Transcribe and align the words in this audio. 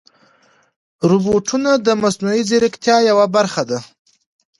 روبوټونه 1.09 1.71
د 1.85 1.87
مصنوعي 2.01 2.41
ځیرکتیا 2.49 2.97
یوه 3.09 3.25
برخه 3.35 3.63
ده. 3.69 3.79